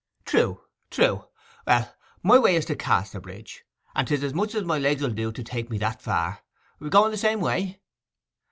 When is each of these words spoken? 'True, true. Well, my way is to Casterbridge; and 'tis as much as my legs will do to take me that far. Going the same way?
'True, 0.25 0.59
true. 0.89 1.27
Well, 1.67 1.93
my 2.23 2.39
way 2.39 2.55
is 2.55 2.65
to 2.65 2.75
Casterbridge; 2.75 3.61
and 3.93 4.07
'tis 4.07 4.23
as 4.23 4.33
much 4.33 4.55
as 4.55 4.63
my 4.63 4.79
legs 4.79 5.03
will 5.03 5.11
do 5.11 5.31
to 5.31 5.43
take 5.43 5.69
me 5.69 5.77
that 5.77 6.01
far. 6.01 6.39
Going 6.89 7.11
the 7.11 7.17
same 7.17 7.39
way? 7.39 7.81